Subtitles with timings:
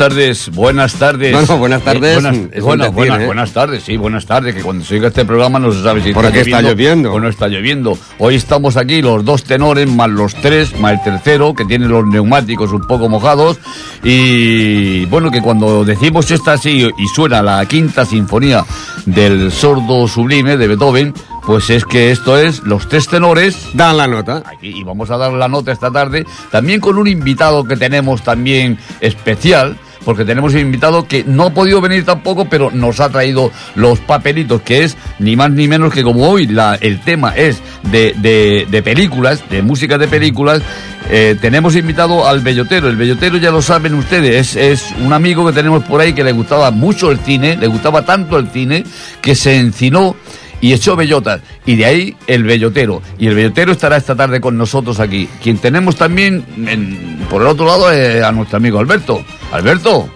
[0.00, 1.32] buenas tardes, buenas tardes.
[1.32, 2.22] No, no, buenas tardes.
[2.22, 3.26] buenas, es buena- un decir, buena- ¿eh?
[3.26, 4.54] buenas tardes, sí, buenas tardes.
[4.54, 7.12] Que cuando se oiga este programa no se sabe si ¿Por qué está lloviendo?
[7.12, 7.98] o no está lloviendo.
[8.18, 12.06] Hoy estamos aquí los dos tenores, más los tres, más el tercero, que tiene los
[12.06, 13.58] neumáticos un poco mojados.
[14.02, 18.64] Y bueno, que cuando decimos esta así y suena la quinta sinfonía
[19.04, 21.12] del sordo sublime de Beethoven,
[21.44, 24.42] pues es que esto es los tres tenores Dan la nota.
[24.46, 28.22] Aquí, y vamos a dar la nota esta tarde, también con un invitado que tenemos
[28.22, 33.08] también especial, porque tenemos un invitado que no ha podido venir tampoco, pero nos ha
[33.10, 36.48] traído los papelitos, que es ni más ni menos que como hoy
[36.80, 40.62] el tema es de, de- de películas, de música de películas,
[41.10, 42.88] eh, tenemos invitado al Bellotero.
[42.88, 46.24] El Bellotero ya lo saben ustedes, es, es un amigo que tenemos por ahí que
[46.24, 48.84] le gustaba mucho el cine, le gustaba tanto el cine,
[49.20, 50.16] que se encinó
[50.60, 51.40] y echó bellotas.
[51.66, 53.02] Y de ahí el bellotero.
[53.18, 55.28] Y el bellotero estará esta tarde con nosotros aquí.
[55.42, 59.22] Quien tenemos también en- por el otro lado es a nuestro amigo Alberto.
[59.52, 60.08] Alberto.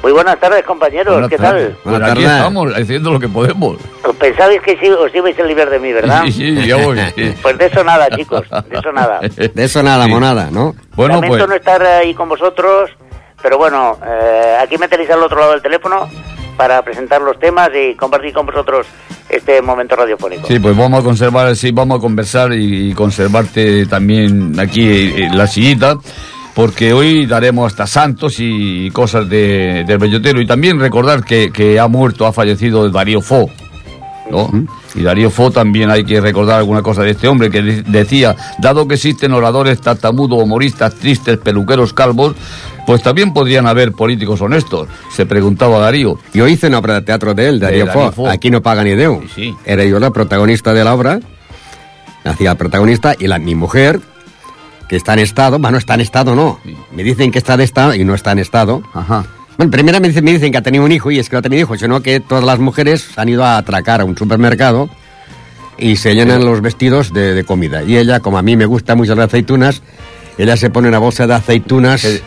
[0.00, 1.12] Muy buenas tardes, compañeros.
[1.12, 1.76] buenas ¿Qué tal?
[1.82, 2.38] Pues Buenas aquí tardes.
[2.38, 3.78] estamos haciendo lo que podemos.
[4.04, 6.22] Os Pensabais que sí, os ibais a librar de mí, ¿verdad?
[6.26, 6.98] Sí, sí, ya voy.
[7.16, 7.34] sí.
[7.42, 8.42] Pues de eso nada, chicos.
[8.70, 9.18] De eso nada.
[9.54, 10.10] De eso nada, Sí.
[10.10, 10.76] monada, ¿no?
[10.94, 11.48] Bueno, Lamento pues.
[11.48, 12.90] no estar ahí con vosotros,
[13.42, 16.08] pero bueno, eh, aquí me tenéis al otro lado del teléfono
[16.56, 18.86] para presentar los temas y compartir con vosotros
[19.28, 20.46] este momento radiofónico.
[20.46, 25.36] Sí, pues vamos a conservar, sí, vamos a conversar y, y conservarte también aquí en
[25.36, 25.98] la sillita,
[26.54, 30.40] porque hoy daremos hasta santos y cosas de, del bellotero.
[30.40, 33.48] Y también recordar que, que ha muerto, ha fallecido Darío Fo,
[34.30, 34.50] ¿no?
[34.98, 38.34] Y Darío Fo también hay que recordar alguna cosa de este hombre que de- decía,
[38.58, 42.34] dado que existen oradores tartamudos, humoristas, tristes, peluqueros, calvos,
[42.86, 46.18] pues también podrían haber políticos honestos, se preguntaba Darío.
[46.34, 48.12] Yo hice una obra de teatro de él, Darío Darío Fo.
[48.12, 48.28] Fo.
[48.28, 49.20] Aquí no paga ni Deu.
[49.22, 49.56] Sí, sí.
[49.64, 51.20] Era yo la protagonista de la obra.
[52.24, 54.00] Hacía protagonista y la, mi mujer,
[54.88, 55.58] que está en estado.
[55.58, 56.58] Bueno, está en estado, no.
[56.92, 58.82] Me dicen que está de estado y no está en estado.
[58.92, 59.24] Ajá.
[59.58, 61.40] Bueno, primero me dicen, me dicen que ha tenido un hijo y es que no
[61.40, 64.88] ha tenido hijo, sino que todas las mujeres han ido a atracar a un supermercado
[65.76, 67.82] y se llenan los vestidos de, de comida.
[67.82, 69.82] Y ella, como a mí me gustan mucho las aceitunas,
[70.38, 72.22] ella se pone una bolsa de aceitunas Eh,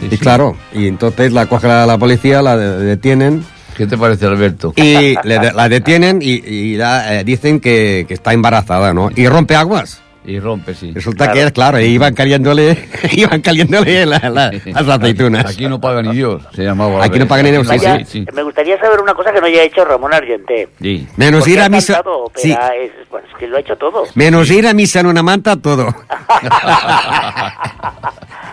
[0.00, 3.44] Sí, y claro, y entonces la coge la, la policía, la de- detienen
[3.76, 4.72] ¿Qué te parece, Alberto?
[4.76, 9.10] y le de- la detienen y, y la, eh, dicen que, que está embarazada, ¿no?
[9.14, 10.00] Y rompe aguas.
[10.22, 10.92] Y rompe, sí.
[10.92, 11.32] Resulta Claro.
[11.34, 12.76] que es claro, y iban caliéndole,
[13.12, 15.46] iban caliéndole la- la- las aceitunas.
[15.46, 17.02] Aquí no paga ni Dios, se llamaba.
[17.02, 18.26] Aquí no paga ni Dios, sí, sí, sí.
[18.34, 20.68] me gustaría saber una cosa que no haya hecho Ramón Argenté.
[20.80, 21.08] Sí.
[21.16, 21.94] Menos ir a misa.
[21.94, 24.04] cantado Sí, es, bueno, es que lo ha hecho todo.
[24.14, 25.86] menos ir a misa en una manta, todo.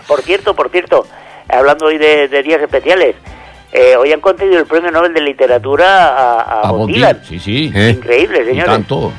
[0.06, 1.06] Por cierto, por cierto,
[1.48, 3.14] hablando hoy de, de días especiales,
[3.72, 7.20] eh, hoy han concedido el Premio Nobel de Literatura a, a, A Bob Dylan.
[7.24, 7.70] Sí, sí.
[7.74, 7.90] ¿Eh?
[7.90, 8.72] Increíble, Y señores.
[8.72, 9.12] tanto.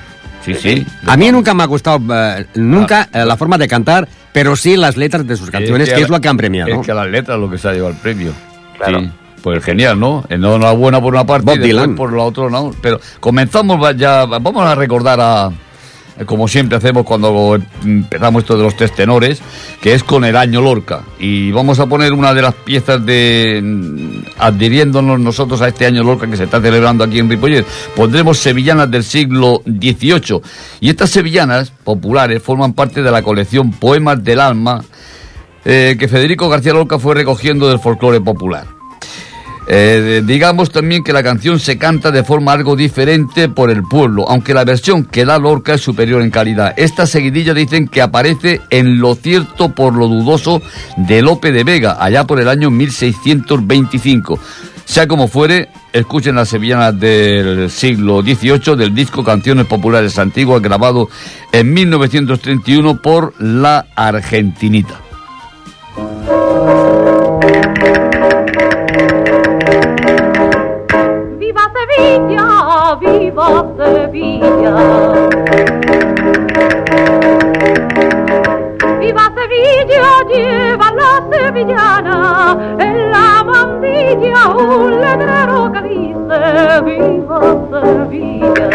[0.43, 0.85] Sí, sí.
[1.05, 4.77] A mí nunca me ha gustado, eh, nunca eh, la forma de cantar, pero sí
[4.77, 6.69] las letras de sus canciones, que es lo que han premiado.
[6.69, 6.81] Es ¿no?
[6.81, 8.31] que las letras es lo que se ha llevado el premio.
[8.77, 9.01] Claro.
[9.01, 9.11] Sí.
[9.41, 10.25] Pues genial, ¿no?
[10.29, 11.95] Enhorabuena por una parte Bob y Dylan.
[11.95, 12.71] por la otra, ¿no?
[12.81, 15.51] Pero comenzamos ya, vamos a recordar a,
[16.25, 19.41] como siempre hacemos cuando empezamos esto de los tres tenores,
[19.81, 21.03] que es con el año Lorca.
[21.19, 26.03] Y vamos a poner una de las piezas de, mm, adhiriéndonos nosotros a este año
[26.03, 27.65] Lorca que se está celebrando aquí en Ripollet.
[27.95, 30.41] Pondremos sevillanas del siglo XVIII.
[30.81, 34.83] Y estas sevillanas populares forman parte de la colección Poemas del Alma,
[35.65, 38.78] eh, que Federico García Lorca fue recogiendo del folclore popular.
[39.71, 44.27] Eh, digamos también que la canción se canta de forma algo diferente por el pueblo,
[44.27, 46.73] aunque la versión que da Lorca es superior en calidad.
[46.75, 50.63] Esta seguidilla dicen que aparece en Lo cierto por lo dudoso
[50.97, 54.39] de Lope de Vega, allá por el año 1625.
[54.85, 61.09] Sea como fuere, escuchen las sevillanas del siglo XVIII del disco Canciones Populares Antiguas, grabado
[61.51, 64.99] en 1931 por La Argentinita.
[73.29, 75.29] Viva Sevilla.
[78.99, 87.39] Viva Sevilla, lleva la sevillana en la mandilla un letrero que dice Viva
[87.69, 88.69] Sevilla.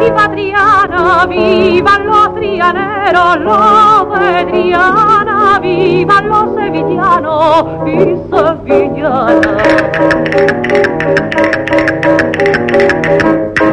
[0.00, 5.21] Viva Triana, viva los trianeros, los de Triana,
[5.60, 9.40] viva los sevillanos y sevillanas.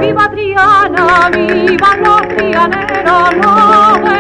[0.01, 4.19] Viva Triana, viva los trianeros, los de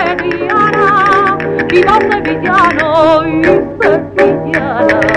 [1.69, 3.39] viva sevillanos y
[3.81, 5.09] sevillanas.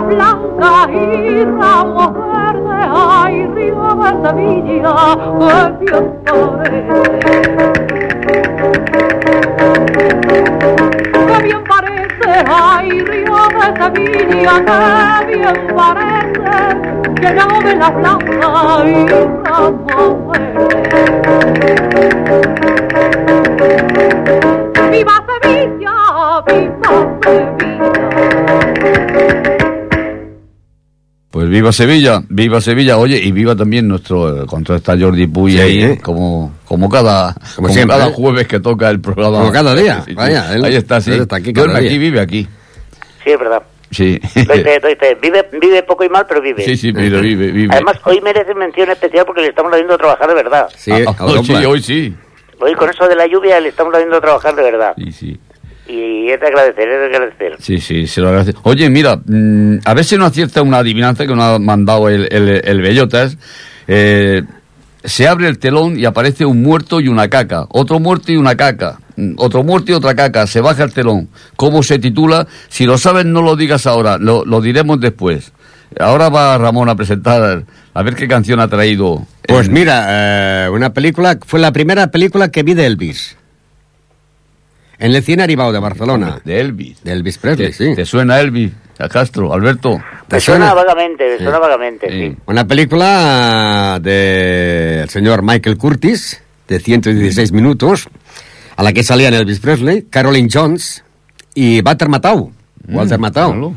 [0.00, 4.94] Velas blancas y ramos verdes, ay, río de Sevilla,
[5.78, 6.88] que bien parece.
[11.26, 16.54] Que bien parece, ay, río de Sevilla, que bien parece,
[17.20, 18.48] de la blanca
[18.84, 18.90] y
[19.44, 22.13] ramos verdes.
[31.64, 35.60] Viva Sevilla, viva Sevilla, oye, y viva también nuestro eh, contra está Jordi Puy Sí,
[35.60, 35.98] ahí, ¿eh?
[36.02, 38.12] como, como cada, como siempre, cada ¿eh?
[38.14, 39.38] jueves que toca el programa.
[39.38, 41.10] Como cada día, Sí, vaya, él- ahí está, sí.
[41.12, 41.90] él está aquí cada Duerme día.
[41.90, 42.46] aquí, vive aquí.
[43.24, 43.62] Sí, es verdad.
[43.90, 44.20] Sí.
[44.46, 45.16] Doy fe, doy fe.
[45.22, 46.62] Vive, vive poco y mal, pero vive.
[46.64, 47.72] sí, sí, vive, vive, vive.
[47.72, 50.68] Además, hoy merece mención especial porque le estamos viendo trabajar de verdad.
[50.76, 52.14] Sí, Ah, hoy sí, hoy sí.
[52.60, 54.92] Hoy con eso de la lluvia le estamos viendo trabajar de verdad.
[54.98, 55.40] Sí, sí.
[55.86, 57.56] Y es de agradecer, es de agradecer.
[57.60, 58.60] Sí, sí, se lo agradezco.
[58.64, 62.26] Oye, mira, mm, a ver si no acierta una adivinanza que nos ha mandado el,
[62.32, 63.36] el, el Bellotas.
[63.86, 64.42] Eh,
[65.04, 67.66] se abre el telón y aparece un muerto y una caca.
[67.68, 68.98] Otro muerto y una caca.
[69.16, 70.46] Mm, Otro muerto y otra caca.
[70.46, 71.28] Se baja el telón.
[71.56, 72.46] ¿Cómo se titula?
[72.68, 74.16] Si lo sabes, no lo digas ahora.
[74.16, 75.52] Lo, lo diremos después.
[76.00, 79.26] Ahora va Ramón a presentar, a ver qué canción ha traído.
[79.46, 83.36] Pues en- mira, eh, una película, fue la primera película que vi de Elvis.
[85.04, 86.40] En el cine Aribao de Barcelona.
[86.44, 87.02] De Elvis.
[87.04, 87.94] De Elvis Presley, ¿Te, sí.
[87.94, 88.72] te suena Elvis?
[88.98, 90.00] A Castro, Alberto.
[90.28, 90.74] ¿Te Me suena suena?
[90.82, 92.30] vagamente, me suena vagamente, Sí.
[92.30, 92.36] sí.
[92.46, 98.08] Una película del señor Michael Curtis, de 116 minutos,
[98.76, 101.04] a la que salían Elvis Presley, Caroline Jones
[101.54, 102.08] y Walter.
[102.88, 103.74] Walter Mm, Matthau, claro.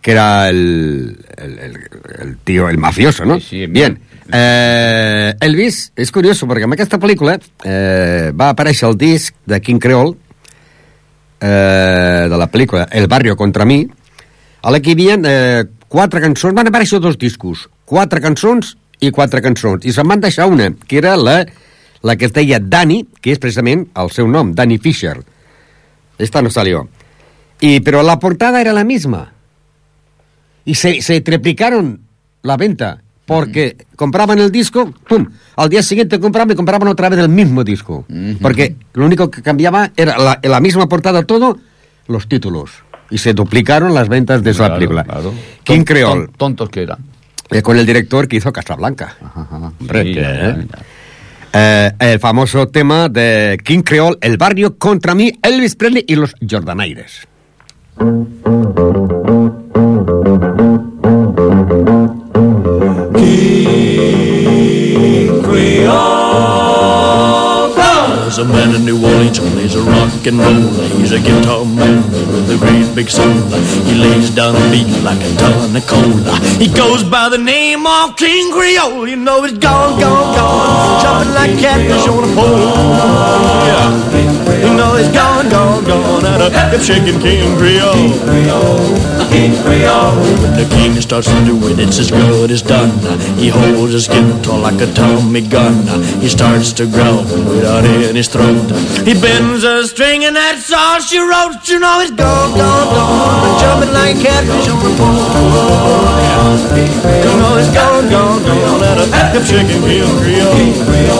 [0.00, 1.78] que era el, el- el-
[2.20, 3.38] el tío, el mafioso, no?
[3.40, 4.00] Sí, sí, Bien.
[4.32, 9.78] Eh, Elvis, és curioso, perquè en aquesta pel·lícula eh, va aparèixer el disc de King
[9.80, 10.16] Creole,
[11.40, 13.86] eh, de la pel·lícula El barrio contra mi,
[14.62, 19.10] a la que hi havia eh, quatre cançons, van aparèixer dos discos, quatre cançons i
[19.14, 21.40] quatre cançons, i se'n van deixar una, que era la,
[22.02, 25.16] la que es deia Danny, que és precisament el seu nom, Danny Fisher.
[26.18, 26.88] Esta no salió.
[27.60, 29.32] Y, pero la portada era la misma.
[30.64, 32.00] Y se, se triplicaron
[32.42, 37.20] la venta, porque compraban el disco, pum, al día siguiente compraban y compraban otra vez
[37.20, 38.04] el mismo disco.
[38.42, 41.58] Porque lo único que cambiaba era la, la misma portada todo,
[42.08, 42.70] los títulos.
[43.10, 45.04] Y se duplicaron las ventas de esa Claro, película.
[45.04, 45.32] claro.
[45.62, 46.98] King Creole, ton- tontos que eran.
[47.50, 49.16] eh, con el director que hizo Casablanca.
[49.22, 50.66] Ajá, Hombre, sí, que, ya, ¿eh?
[50.70, 50.78] ya.
[51.50, 56.34] Eh, el famoso tema de King Creole, El barrio contra mí, Elvis Presley y los
[56.50, 57.26] Jordanaires.
[68.38, 70.70] A man in New Orleans plays a rock and roll.
[71.00, 73.26] He's a guitar man with a great big soul.
[73.82, 76.14] He lays down a beat like a ton of coal.
[76.62, 79.08] He goes by the name of King Creole.
[79.08, 82.62] You know he's gone, gone, gone, jumping like catfish on a pole.
[83.66, 83.90] Yeah,
[84.62, 88.12] you know he's gone, gone, gone, at a hip shaking King Creole.
[89.32, 90.14] King Creole,
[90.44, 92.92] When the king starts to do it, it's as good as done.
[93.40, 95.74] He holds his guitar like a Tommy gun.
[96.20, 98.68] He starts to growl without any throat.
[99.08, 101.64] He bends a string and that's all she wrote.
[101.68, 106.28] You know he's gone, gone, gone, jumping like catfish on a pole.
[107.24, 111.18] You know he's gone, gone, gone, at a hip shaking King Creole.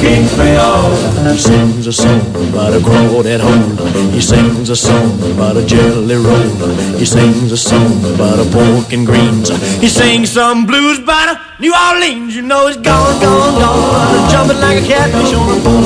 [0.00, 0.96] King Creole.
[1.32, 3.89] He sings a song about a crawdad hole.
[4.12, 6.68] He sings a song about a jelly roll.
[6.98, 9.48] He sings a song about a pork and greens.
[9.80, 12.34] He sings some blues about a New Orleans.
[12.34, 15.82] You know he's gone, gone, gone, jumping like a catfish on a pole.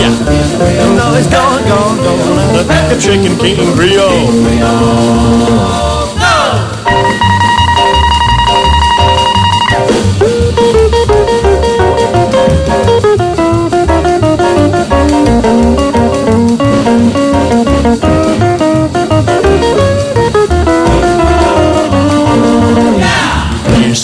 [0.00, 0.14] Yeah,
[0.84, 5.20] you know he's gone, gone, gone, hip shaking King Creole.
[6.90, 7.19] plays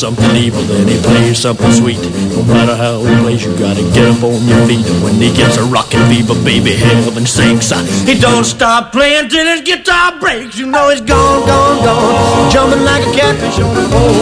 [0.07, 1.99] something evil, then he plays something sweet.
[2.31, 4.87] No matter how he plays, you gotta get up on your feet.
[4.87, 7.73] And when he gets a rockin' fever, baby, heaven sinks.
[8.07, 10.57] He don't stop playing till his guitar breaks.
[10.57, 14.15] You know he's gone, gone, gone, jumping like a catfish on a pole.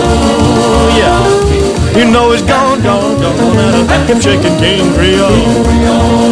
[0.96, 1.20] Yeah,
[1.98, 6.23] you know he's gone, gone, gone, and a hip shaking King Creole.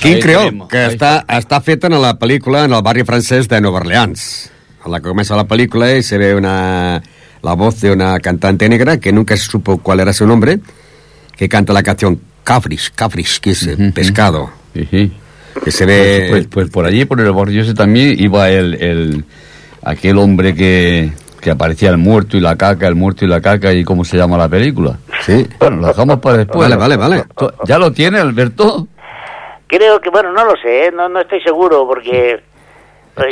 [0.00, 3.82] Quin tenemos, que està, està feta en la pel·lícula en el barri francès de Nova
[3.82, 4.50] Orleans.
[4.84, 7.02] En la que comienza la película y se ve una,
[7.42, 10.60] la voz de una cantante negra que nunca se supo cuál era su nombre,
[11.36, 14.50] que canta la canción Cafris, Cafris, que es eh, pescado.
[14.74, 15.12] Sí, sí.
[15.62, 16.28] Que se ve...
[16.30, 19.24] Pues, pues por allí, por el barrio ese también, iba el, el
[19.82, 23.72] aquel hombre que, que aparecía el muerto y la caca, el muerto y la caca,
[23.74, 24.98] y cómo se llama la película.
[25.26, 25.46] Sí.
[25.58, 26.60] Bueno, lo dejamos para después.
[26.60, 27.24] Vale, vale, vale.
[27.66, 28.88] ¿Ya lo tiene, Alberto?
[29.70, 30.92] Creo que, bueno, no lo sé, ¿eh?
[30.92, 32.42] no, no estoy seguro porque eh,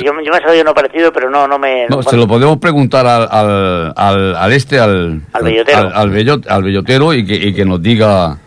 [0.05, 1.87] yo, yo me he sabido uno parecido, pero no, no me...
[1.89, 5.79] No, se lo podemos preguntar al, al, al, al este, al, Al bellotero.
[5.79, 8.39] al, al bellot- al bellotero y que, y que nos diga,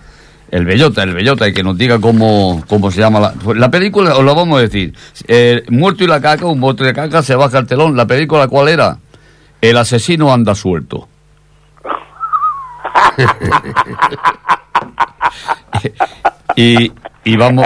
[0.52, 3.70] el bellota, el bellota, y que nos diga cómo, cómo se llama la, pues la
[3.70, 4.94] película, os lo vamos a decir.
[5.28, 7.98] Eh, muerto y la caca, un bote de caca, se baja el telón.
[7.98, 8.98] ¿La película cuál era?
[9.60, 11.08] El asesino anda suelto.
[16.56, 16.92] y,
[17.24, 17.66] y vamos,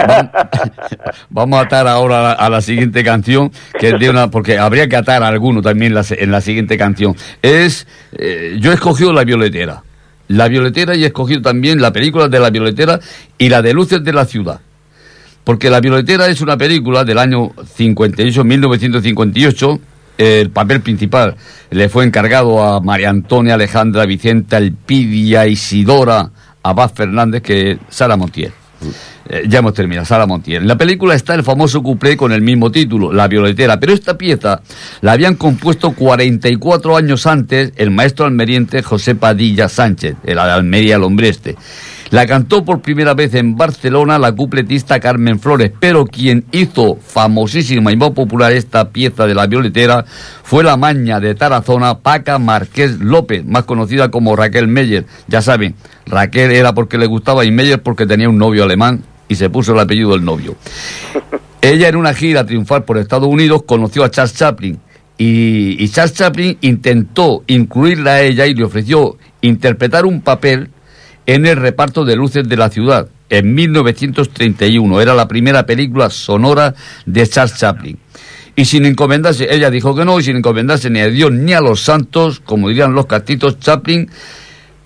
[1.30, 4.96] vamos, a atar ahora a la, siguiente canción, que es de una, porque habría que
[4.96, 7.14] atar a alguno también la, en la siguiente canción.
[7.40, 9.82] Es, eh, yo he escogido La Violetera.
[10.28, 13.00] La Violetera y he escogido también la película de La Violetera
[13.38, 14.60] y la de Luces de la Ciudad.
[15.44, 19.80] Porque La Violetera es una película del año 58, 1958.
[20.18, 21.36] El papel principal
[21.70, 26.30] le fue encargado a María Antonia Alejandra Vicenta Elpidia Isidora
[26.62, 28.52] Abad Fernández que Sara Montiel.
[29.28, 30.62] Eh, ya hemos terminado, Sara Montiel.
[30.62, 34.16] En la película está el famoso cuplé con el mismo título, La Violetera, pero esta
[34.16, 34.60] pieza
[35.00, 41.02] la habían compuesto 44 años antes el maestro almeriente José Padilla Sánchez, el Almería, el
[41.02, 41.56] hombre este.
[42.10, 47.90] La cantó por primera vez en Barcelona la cupletista Carmen Flores, pero quien hizo famosísima
[47.90, 50.04] y más popular esta pieza de la violetera
[50.44, 55.04] fue la maña de Tarazona Paca Marqués López, más conocida como Raquel Meyer.
[55.26, 55.74] Ya saben,
[56.06, 59.72] Raquel era porque le gustaba y Meyer porque tenía un novio alemán y se puso
[59.72, 60.54] el apellido del novio.
[61.60, 64.78] Ella en una gira triunfal por Estados Unidos conoció a Charles Chaplin
[65.18, 70.70] y, y Charles Chaplin intentó incluirla a ella y le ofreció interpretar un papel
[71.26, 75.00] en el reparto de luces de la ciudad en 1931.
[75.00, 77.98] Era la primera película sonora de Charles Chaplin.
[78.54, 81.60] Y sin encomendarse, ella dijo que no, y sin encomendarse ni a Dios ni a
[81.60, 84.08] los santos, como dirían los castitos, Chaplin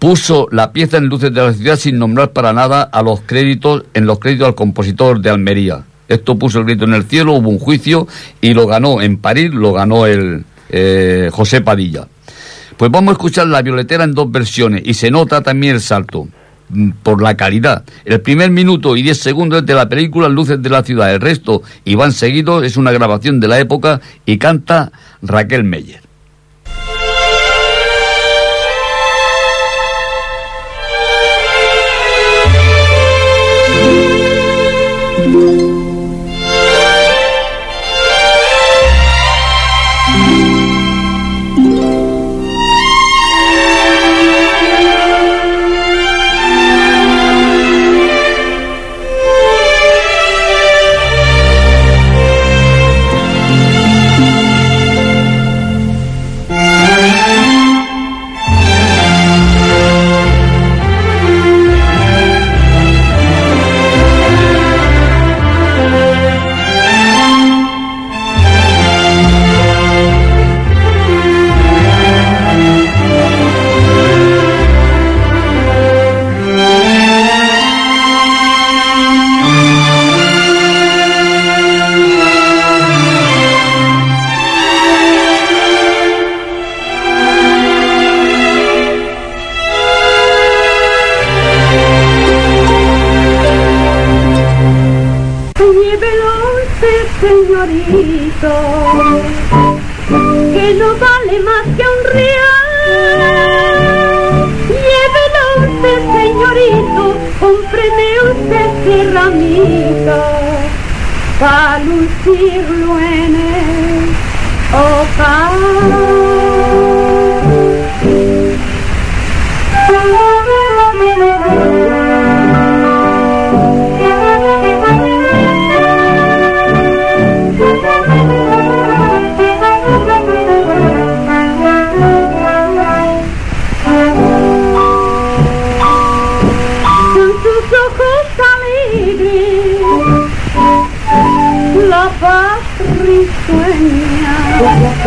[0.01, 3.85] puso la pieza en luces de la ciudad sin nombrar para nada a los créditos,
[3.95, 5.85] en los créditos al compositor de Almería.
[6.09, 8.09] Esto puso el grito en el cielo, hubo un juicio
[8.41, 12.09] y lo ganó en París, lo ganó el eh, José Padilla.
[12.81, 16.29] Pues vamos a escuchar la violetera en dos versiones y se nota también el salto
[16.71, 17.85] mm, por la calidad.
[18.07, 21.21] El primer minuto y diez segundos es de la película Luces de la ciudad, el
[21.21, 26.01] resto y van seguidos, es una grabación de la época y canta Raquel Meyer.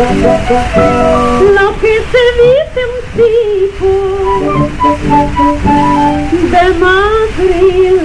[0.04, 3.88] Lo que se dice un tipo
[6.52, 8.03] de madrileña.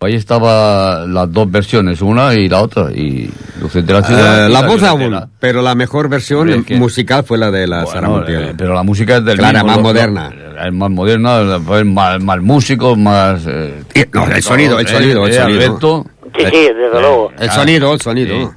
[0.00, 3.30] Ahí estaba las dos versiones, una y la otra, y
[3.68, 4.46] Luces de la Ciudad.
[4.46, 7.66] Eh, la voz aún, pero la mejor versión Hombre, es que- musical fue la de
[7.66, 8.42] la Bueno, Sara Montiel.
[8.44, 10.30] eh, pero la música es del Claro, mismo, más lo- moderna.
[10.30, 13.42] lo- Es más moderna, más, más músicos, más...
[13.46, 15.60] eh, Y- no, el sonido, el sonido, el sonido.
[15.60, 16.06] Alberto.
[16.36, 17.30] Sí, sí, desde luego.
[17.38, 18.34] El sonido, el sonido.
[18.36, 18.48] sí.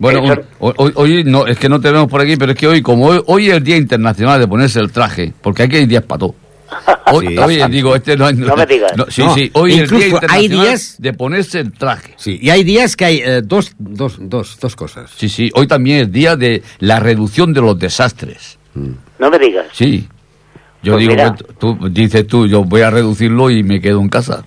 [0.00, 0.22] Bueno,
[0.58, 2.82] hoy, hoy- hoy no, es que no te vemos por aquí, pero es que hoy,
[2.82, 6.02] como hoy, hoy es el Día Internacional de ponerse el traje, porque aquí hay días
[6.02, 6.34] para todo.
[7.12, 7.38] Hoy, Sí.
[7.38, 8.92] hoy, digo, este no, No me digas.
[8.96, 11.72] no, sí, No, sí, hoy es el Día incluso hay Internacional días- de ponerse el
[11.72, 12.14] traje.
[12.16, 15.10] Sí, y hay días que hay eh, dos, dos, dos, dos cosas.
[15.16, 18.58] Sí, sí, hoy también es Día de la reducción de los desastres.
[18.74, 19.66] No me digas.
[19.72, 20.08] Sí.
[20.84, 21.34] Yo Pues digo, mira.
[21.58, 24.44] tú dices tú, yo voy a reducirlo y me quedo en casa.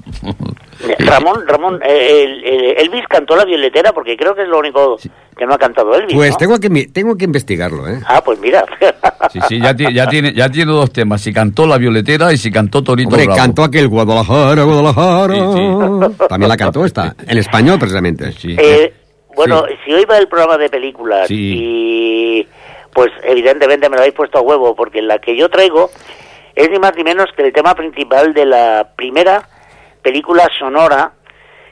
[1.00, 4.97] Ramón, Ramón, eh, el- el- Elvis cantó la violetera porque creo que es lo único
[5.36, 6.15] que no ha cantado Elvis.
[6.15, 6.38] Pues ¿no?
[6.38, 8.00] tengo que tengo que investigarlo, ¿eh?
[8.08, 8.63] Ah, pues mira.
[9.32, 12.50] Sí, sí, ya, ya tiene ya tiene dos temas, si cantó La Violetera y si
[12.50, 13.38] cantó Torito Hombre, Bravo.
[13.41, 15.34] cantó aquel Guadalajara, Guadalajara.
[15.36, 18.32] Sí, También la cantó esta, en español precisamente.
[18.32, 18.56] Sí.
[18.58, 18.93] Eh,
[19.36, 21.56] bueno, si hoy va el programa de películas Sí.
[21.58, 22.47] y
[22.93, 25.89] pues evidentemente me lo habéis puesto a huevo porque la que yo traigo
[26.58, 29.48] es ni más ni menos que el tema principal de la primera
[30.02, 31.12] película sonora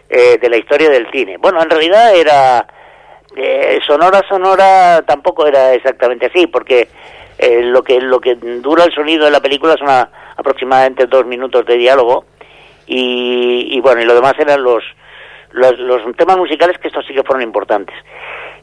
[0.09, 1.37] eh, de la historia del cine.
[1.37, 2.67] Bueno, en realidad era
[3.35, 6.87] eh, sonora sonora tampoco era exactamente así porque
[7.37, 11.25] eh, lo que lo que dura el sonido de la película son a- aproximadamente dos
[11.25, 12.25] minutos de diálogo
[12.87, 14.83] y, y bueno y lo demás eran los,
[15.51, 17.95] los los temas musicales que estos sí que fueron importantes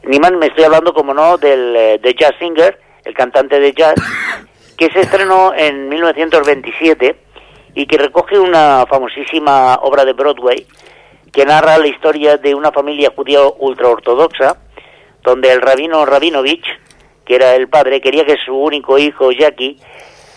[0.03, 3.73] ni más me estoy hablando como no del eh, de Jazz Singer el cantante de
[3.73, 3.95] jazz
[4.77, 7.15] que se estrenó en 1927
[7.75, 10.65] y que recoge una famosísima obra de Broadway
[11.31, 14.57] que narra la historia de una familia judía ultraortodoxa
[15.23, 16.65] donde el rabino Rabinovich,
[17.25, 19.79] que era el padre, quería que su único hijo, Jackie,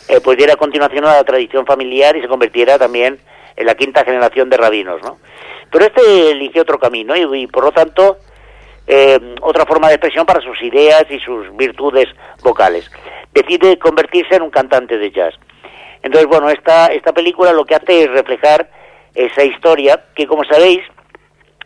[0.09, 3.19] eh, pues diera continuación a la tradición familiar y se convirtiera también
[3.57, 5.19] en la quinta generación de rabinos, ¿no?
[5.71, 8.19] Pero este eligió otro camino y, y, por lo tanto
[8.87, 12.07] eh, otra forma de expresión para sus ideas y sus virtudes
[12.43, 12.91] vocales.
[13.33, 15.35] Decide convertirse en un cantante de jazz.
[16.03, 18.71] Entonces, bueno, esta, esta película lo que hace es reflejar
[19.15, 20.81] esa historia que, como sabéis,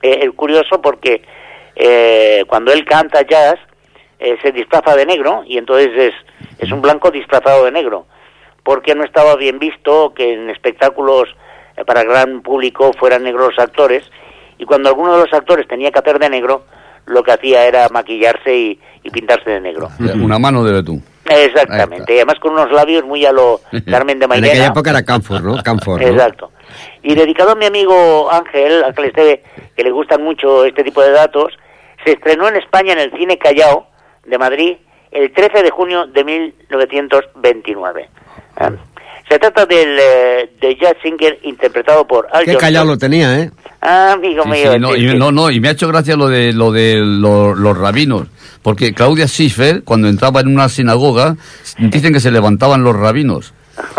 [0.03, 1.23] eh, es curioso porque
[1.77, 3.59] eh, cuando él canta jazz
[4.19, 6.15] eh, se disfraza de negro y entonces es,
[6.59, 8.07] es un blanco disfrazado de negro
[8.63, 11.35] porque no estaba bien visto que en espectáculos
[11.77, 14.05] eh, para gran público fueran negros actores
[14.59, 16.65] y cuando alguno de los actores tenía que hacer de negro
[17.07, 19.89] lo que hacía era maquillarse y, y pintarse de negro
[20.23, 21.01] Una mano de tú.
[21.29, 23.61] exactamente y además con unos labios muy a lo
[23.91, 25.63] Carmen de En Mairena aquella época era Camfor, ¿no?
[25.63, 26.07] Camfor, ¿no?
[26.09, 26.51] Exacto.
[27.03, 29.43] Y dedicado a mi amigo Ángel, Ángel Esteve,
[29.77, 31.53] que le gustan mucho este tipo de datos,
[32.05, 33.87] se estrenó en España en el Cine Callao
[34.25, 34.77] de Madrid
[35.11, 38.03] el 13 de junio de 1929.
[38.61, 38.71] ¿eh?
[39.29, 42.61] Se trata del eh, de Jazz Singer interpretado por Al Qué Johnson.
[42.61, 43.51] callado lo tenía, ¿eh?
[43.83, 44.73] Ah, amigo Sí, mío.
[44.73, 45.17] sí, no, sí, y, sí.
[45.17, 48.29] no, no, y me ha hecho gracia lo de lo de lo- los rabinos,
[48.63, 51.37] porque Claudia Schiffer, cuando entraba en una sinagoga,
[51.79, 53.55] dicen que se levantaban los rabinos.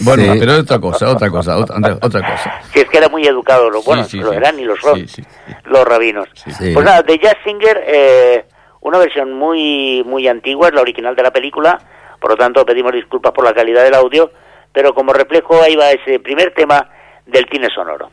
[0.00, 0.38] Bueno, Sí.
[0.40, 2.60] pero es otra cosa, otra cosa, otra, otra cosa.
[2.72, 4.36] Si es que era muy educado, lo, bueno, sí, lo sí.
[4.36, 5.52] eran y lo son Sí, sí, sí.
[5.66, 6.28] los rabinos.
[6.34, 6.72] Sí.
[6.74, 8.44] Pues nada, de Jazz Singer, eh,
[8.80, 11.78] una versión muy, muy antigua, es la original de la película,
[12.20, 14.32] por lo tanto pedimos disculpas por la calidad del audio,
[14.72, 16.88] pero como reflejo ahí va ese primer tema
[17.26, 18.10] del cine sonoro.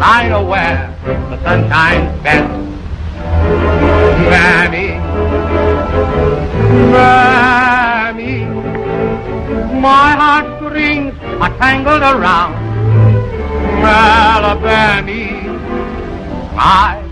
[0.00, 2.48] But I know where the sun shines best.
[4.30, 4.88] Mammy,
[6.90, 8.44] Mammy,
[9.78, 12.54] my heartstrings are tangled around
[13.84, 15.12] Alabama.
[16.56, 17.02] I,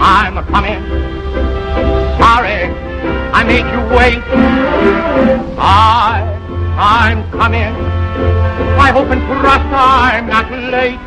[0.00, 0.82] I'm a coming.
[2.18, 2.64] Sorry,
[3.32, 4.22] I made you wait.
[5.56, 6.18] I,
[6.76, 7.92] I'm coming.
[8.78, 10.98] I hope and trust I'm not late.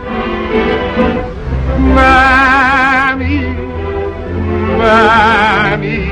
[1.95, 3.39] Mammy,
[4.77, 6.07] Mammy,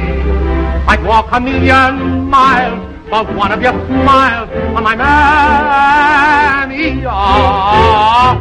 [0.87, 7.03] I'd walk a million miles for one of your smiles on my Mammy.
[7.07, 8.39] Ah,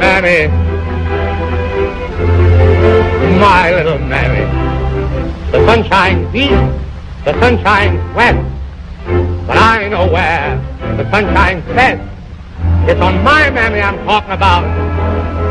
[0.00, 0.48] Mammy,
[3.38, 4.44] my little Mammy.
[5.52, 6.54] The sun shines east,
[7.24, 8.48] the sun shines west,
[9.46, 10.56] but I know where
[10.96, 12.08] the sun shines best.
[12.88, 14.64] It's on my mammy I'm talking about,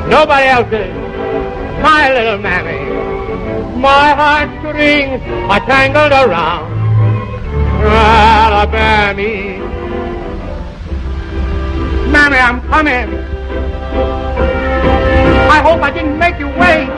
[0.10, 0.94] nobody else's.
[1.82, 2.80] My little mammy,
[3.80, 6.72] my heartstrings are tangled around
[7.84, 9.13] Alabama.
[12.12, 13.17] Mammy, I'm coming.
[15.50, 16.89] I hope I didn't make you wait.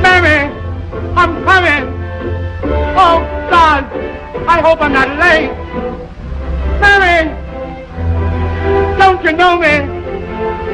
[0.00, 0.54] Mammy,
[1.16, 1.84] I'm coming.
[2.96, 3.20] Oh,
[3.50, 3.84] God,
[4.46, 5.50] I hope I'm not late.
[6.80, 7.41] Mammy,
[9.02, 9.74] don't you know me?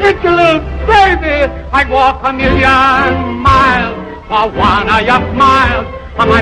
[0.06, 1.36] It's your little baby.
[1.72, 3.96] I'd walk a million miles
[4.28, 5.86] for one of your smiles
[6.20, 6.38] on my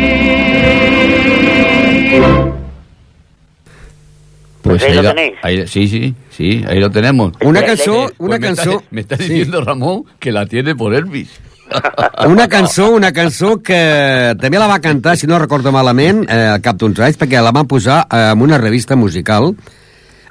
[4.62, 5.33] Pues ahí lo la- tenéis.
[5.41, 7.33] ahí- sí, sí, sí, ahí lo tenemos.
[7.41, 8.83] Una cançó, eh, una Pues me está- cançó...
[8.91, 9.23] Me está sí.
[9.23, 11.29] diciendo Ramón que la tiene por Elvis.
[12.28, 16.62] Una cançó, una cançó que també la va cantar, si no recordo malament, eh, al
[16.62, 19.56] cap d'uns anys, perquè la van posar eh, en una revista musical,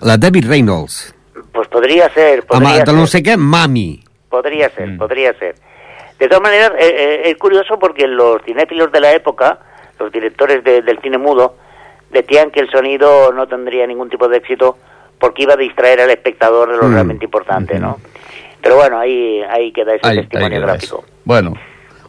[0.01, 1.15] la David Reynolds,
[1.53, 3.23] Pues podría ser, podría el de no ser.
[3.23, 4.03] sé què, Mami.
[4.31, 5.55] Podría ser, podría ser.
[6.19, 6.87] De todas maneras, eh,
[7.27, 9.59] eh, es curioso porque los cinéfilos de la época,
[9.99, 11.57] los directores de- del cine mudo,
[12.11, 14.79] decían que el sonido no tendría ningún tipo de éxito
[15.19, 16.93] porque iba a distraer al espectador de lo Mm.
[16.95, 17.99] realmente importante, ¿no?
[18.63, 21.05] Pero bueno, ahí, ahí queda ese Ahí- testimonio ahí queda gráfico.
[21.05, 21.12] eso.
[21.25, 21.55] Bueno,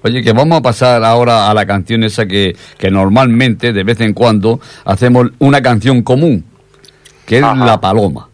[0.04, 4.00] oye, que vamos a pasar ahora a la canción esa que, que normalmente, de vez
[4.02, 6.44] en cuando, hacemos una canción común,
[7.26, 7.66] que es Ajá.
[7.66, 8.30] La Paloma.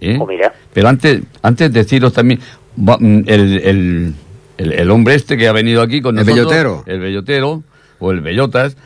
[0.00, 0.16] ¿Eh?
[0.20, 0.52] Oh, mira.
[0.72, 2.40] Pero antes, antes deciros también,
[2.78, 4.14] va- mm, el, el,
[4.56, 6.84] el, el hombre este que ha venido aquí con El nosotros, bellotero.
[6.86, 7.62] el bellotero,
[7.98, 8.76] o el bellotas,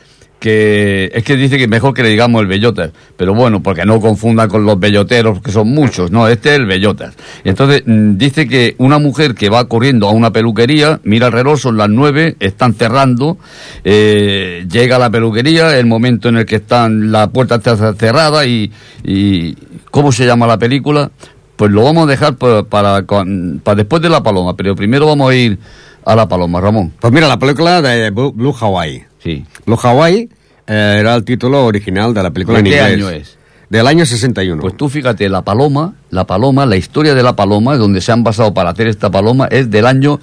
[0.45, 3.99] que es que dice que mejor que le digamos el bellotas, pero bueno, porque no
[3.99, 7.15] confunda con los belloteros, que son muchos, no, este es el bellotas.
[7.45, 11.59] Entonces mm, dice que una mujer que va corriendo a una peluquería, mira el reloj,
[11.59, 13.39] son las nueve, están cerrando,
[13.85, 18.45] eh, llega a la peluquería, el momento en el que están, la puerta está cerrada
[18.45, 18.71] y,
[19.03, 19.55] y
[19.91, 21.11] ¿cómo se llama la película?
[21.57, 25.07] Pues lo vamos a dejar pa- para, con- para después de la paloma, pero primero
[25.07, 25.59] vamos a ir
[26.05, 26.93] a la paloma, Ramón.
[27.01, 29.05] Pues mira, la pel·lícula de Blue Hawaii.
[29.25, 29.45] Sí.
[29.67, 30.29] Blue Hawaii
[30.67, 32.93] eh, era el título original de la película ¿De en qué inglés.
[32.93, 33.39] año es?
[33.71, 34.61] Del año 61.
[34.61, 38.23] Pues tú fíjate, la paloma, la paloma, la historia de la paloma, donde se han
[38.23, 40.21] basado para hacer esta paloma, es del año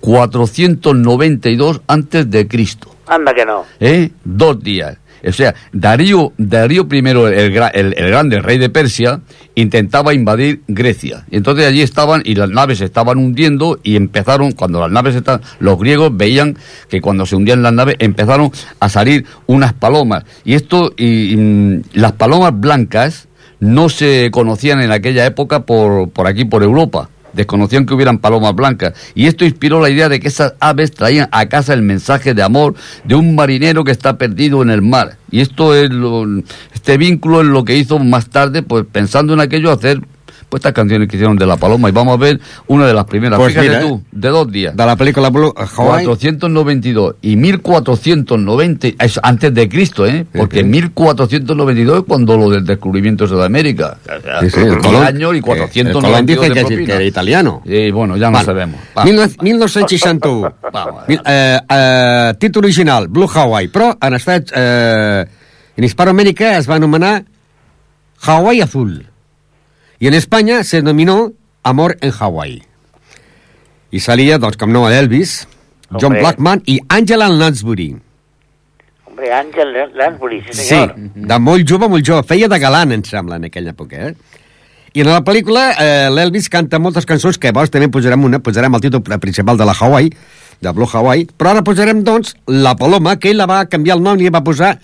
[0.00, 2.94] 492 antes de Cristo.
[3.06, 3.64] Anda que no.
[3.80, 4.10] ¿eh?
[4.24, 4.96] Dos días.
[5.26, 9.20] O sea, Darío, Darío I, el, el, el grande, rey de Persia,
[9.54, 11.24] intentaba invadir Grecia.
[11.30, 15.78] Entonces allí estaban y las naves estaban hundiendo y empezaron, cuando las naves estaban, los
[15.78, 16.56] griegos veían
[16.88, 18.50] que cuando se hundían las naves empezaron
[18.80, 20.24] a salir unas palomas.
[20.44, 23.28] Y esto, y, y, mm, las palomas blancas
[23.60, 27.10] no se conocían en aquella época por, por aquí, por Europa.
[27.32, 28.94] Desconocían que hubieran palomas blancas.
[29.14, 32.42] Y esto inspiró la idea de que esas aves traían a casa el mensaje de
[32.42, 35.18] amor de un marinero que está perdido en el mar.
[35.30, 36.24] Y esto es lo,
[36.74, 40.00] este vínculo es lo que hizo más tarde, pues pensando en aquello, hacer
[40.48, 41.88] pues estas canciones que hicieron de la paloma.
[41.88, 43.38] Y vamos a ver una de las primeras.
[43.38, 44.76] Pues Fíjate mira, tú, de dos días.
[44.76, 46.06] De la pel·lícula Blue Hawaii.
[46.06, 50.24] 492 y 1490, es antes de Cristo, ¿eh?
[50.32, 50.68] Porque Sí, sí.
[50.68, 53.98] 1492 es cuando lo del descubrimiento de Sudamérica.
[54.04, 55.04] O sea, Sí, el Colón.
[55.04, 56.86] años y eh, 492 El Colón de dice que, propina.
[56.86, 57.62] que era italiano.
[57.66, 58.80] Sí, bueno, ya no sabemos.
[58.96, 59.04] Va.
[59.04, 60.54] 19- 1961.
[60.72, 61.02] Vamos.
[61.08, 64.52] Mil- eh, eh, títol original, Blue Hawaii, però en estats...
[64.54, 65.26] Eh,
[65.76, 67.24] en Hispanoamèrica es va anomenar
[68.22, 69.06] Hawaii Azul.
[69.98, 71.32] Y en España se denominó
[71.62, 72.62] Amor en Hawaii.
[73.90, 75.46] I salia, doncs, com no, Elvis,
[75.90, 76.20] John Hombre.
[76.20, 77.96] Blackman i Angela Lansbury.
[79.06, 80.94] Hombre, Ángel Lansbury, sí Sí, señor.
[80.96, 82.22] de molt jove, molt jove.
[82.28, 84.14] Feia de galant, em sembla, en aquella època, eh?
[84.94, 88.74] I en la pel·lícula eh, l'Elvis canta moltes cançons que llavors també posarem una, posarem
[88.74, 90.12] el títol principal de la Hawaii,
[90.60, 94.02] de Blue Hawaii, però ara posarem, doncs, La Paloma, que ell la va canviar el
[94.02, 94.78] nom i va posar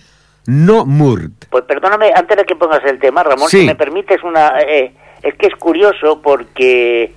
[0.46, 1.46] No Murt.
[1.50, 3.60] Pues perdóname, antes de que pongas el tema, Ramón, Sí.
[3.60, 4.60] si me permites una...
[4.60, 4.92] eh,
[5.24, 7.12] es que es curioso porque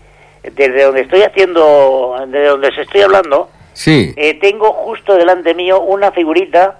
[0.54, 4.14] desde donde estoy haciendo, desde donde os estoy hablando, Sí.
[4.16, 6.80] eh, tengo justo delante mío una figurita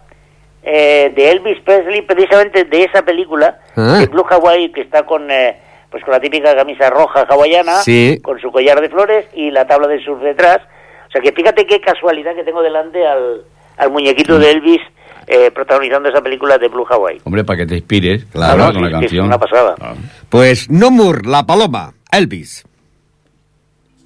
[0.64, 4.00] eh, de Elvis Presley, precisamente de esa película, Ah.
[4.00, 5.30] de Blue Hawaii, que está con...
[5.32, 5.58] eh,
[5.90, 8.20] pues con la típica camisa roja hawaiana, Sí.
[8.22, 10.60] con su collar de flores y la tabla de surf detrás.
[11.08, 13.44] O sea que fíjate qué casualidad que tengo delante al,
[13.78, 14.82] al muñequito de Elvis
[15.28, 17.20] eh, protagonizando esa película de Blue Hawaii.
[17.26, 18.26] Hombre, para que te inspires.
[18.32, 18.68] Claro, ¿verdad?
[18.70, 19.26] sí, con la sí, es canción.
[19.28, 19.76] una pasada.
[19.76, 19.96] Claro.
[20.30, 22.64] Pues No Murt, La Paloma, Elvis.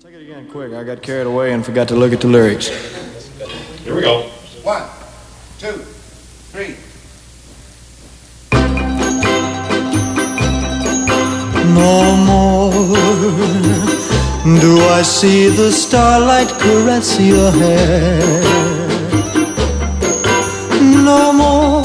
[0.01, 0.71] Take it again quick.
[0.73, 2.69] I got carried away and forgot to look at the lyrics.
[3.85, 4.25] Here we go.
[4.63, 4.83] One,
[5.59, 5.81] two,
[6.51, 6.75] three.
[11.73, 12.71] No more
[14.59, 18.41] do I see the starlight caress your hair.
[20.91, 21.83] No more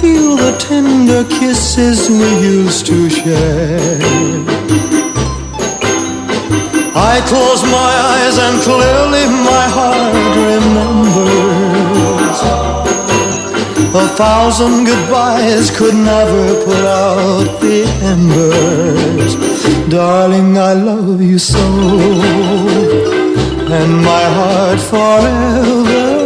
[0.00, 4.00] feel the tender kisses we used to share.
[6.94, 11.60] I close my eyes and clearly my heart remembers.
[13.94, 19.34] A thousand goodbyes could never put out the embers.
[19.88, 21.64] Darling, I love you so.
[23.78, 26.19] And my heart forever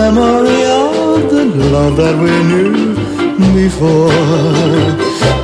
[0.00, 1.44] memory of the
[1.76, 2.72] love that we knew
[3.62, 4.10] before.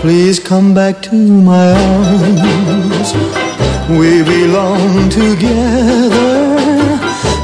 [0.03, 1.17] Please come back to
[1.53, 3.11] my arms.
[4.01, 6.35] We belong together.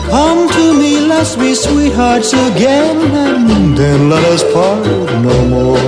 [0.09, 4.87] Come to me, let's be sweethearts again, and then let us part
[5.29, 5.85] no more.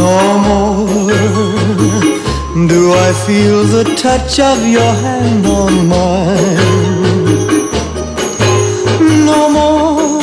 [0.00, 0.14] No
[0.46, 0.75] more
[2.64, 6.56] do I feel the touch of your hand on mine.
[9.26, 10.22] No more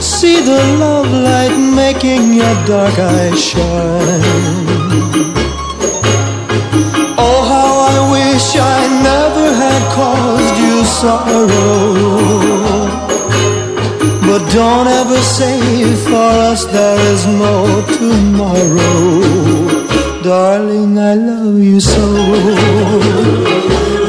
[0.00, 4.22] see the love light making your dark eyes shine.
[7.18, 8.78] Oh, how I wish I
[9.10, 11.40] never had caused you sorrow.
[14.28, 15.58] But don't ever say
[16.06, 19.69] for us there is no tomorrow.
[20.22, 22.06] Darling, I love you so.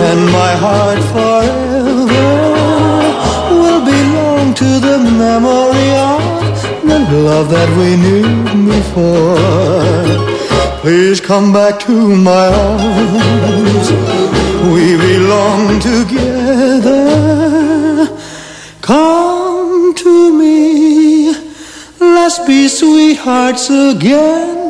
[0.10, 2.32] And my heart forever
[3.50, 6.22] will belong to the memory of
[7.10, 8.28] the love that we knew
[8.72, 10.12] before.
[10.82, 13.92] Please come back to my arms.
[14.74, 17.08] We belong together.
[18.82, 21.34] Come to me.
[22.00, 24.61] Let's be sweethearts again.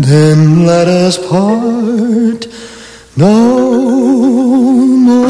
[0.00, 2.48] Then let us part
[3.14, 3.28] no
[4.96, 5.28] more.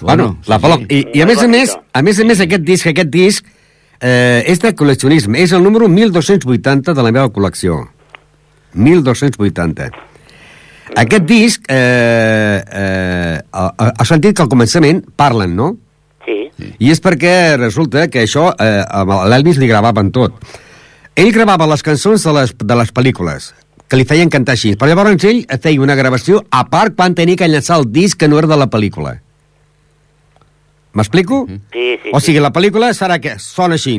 [0.00, 0.86] Bueno, La Paloma.
[0.90, 3.46] I, I a més a més, a més a més, aquest disc, aquest disc,
[4.00, 5.38] eh, és de col·leccionisme.
[5.38, 7.84] És el número 1280 de la meva col·lecció.
[8.74, 9.92] 1280.
[10.98, 15.76] Aquest disc, eh, eh, ha sentit que al començament parlen, no?
[16.66, 16.74] Sí.
[16.86, 20.36] I és perquè resulta que això eh, amb l'Elvis li gravaven tot.
[21.16, 23.52] Ell gravava les cançons de les, de les pel·lícules,
[23.88, 24.74] que li feien cantar així.
[24.76, 28.28] Però llavors ell feia una gravació a part quan tenia que llançar el disc que
[28.28, 29.14] no era de la pel·lícula.
[30.96, 31.44] M'explico?
[31.72, 33.98] Sí, sí, O sigui, la pel·lícula serà que sona així.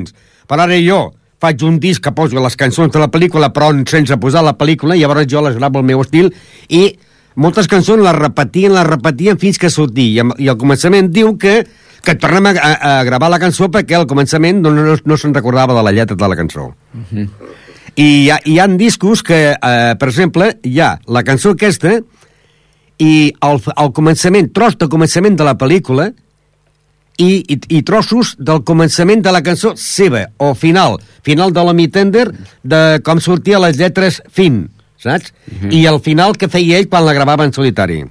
[0.49, 4.15] Però ara jo faig un disc que poso les cançons de la pel·lícula però sense
[4.17, 6.31] posar la pel·lícula i llavors jo les gravo al meu estil
[6.73, 6.97] i
[7.37, 10.25] moltes cançons les repetien, les repetien fins que sortia.
[10.25, 11.59] I, i al començament diu que
[12.07, 15.35] que tornem a, a, a gravar la cançó perquè al començament no, no, no se'n
[15.35, 16.69] recordava de la lletra de la cançó.
[17.97, 21.97] I hi ha, hi ha discos que, eh, per exemple, hi ha la cançó aquesta
[23.03, 23.11] i
[23.43, 26.07] al, al començament, tros de començament de la pel·lícula
[27.17, 31.75] i, i, i trossos del començament de la cançó seva, o final, final de la
[31.75, 32.29] mitender,
[32.63, 34.63] de com sortia les lletres fin,
[35.01, 35.33] saps?
[35.73, 38.03] I el final que feia ell quan la gravava en solitari.